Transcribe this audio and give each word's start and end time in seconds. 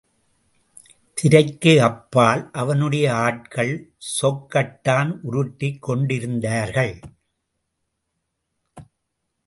திரைக்கு 1.13 1.81
அப்பால் 1.81 2.49
அவனுடைய 2.51 3.15
ஆட்கள் 3.15 3.73
சொக்கட்டான் 4.21 5.11
உருட்டிக் 5.21 5.81
கொண்டிருந்தார்கள். 5.81 6.99